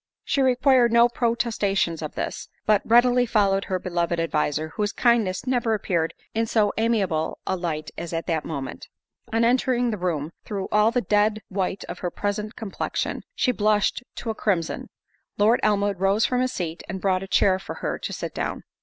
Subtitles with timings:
[0.23, 5.75] She required no protestations of this, but readily followed her beloved adviser, whose kindness never
[5.75, 8.87] appeared in so amiable a light as at that moment.
[9.31, 14.01] On entering the room, through all the dead white of her present complection, she blushed
[14.15, 14.89] to a crimson.
[15.37, 18.63] Lord Elmwood rose from his seat, and brought a chair for her to sit down.